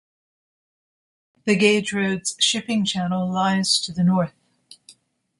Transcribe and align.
The 1.45 1.55
Gage 1.55 1.93
Roads 1.93 2.35
shipping 2.39 2.83
channel 2.85 3.31
lies 3.31 3.79
to 3.81 3.91
the 3.91 4.03
north. 4.03 4.33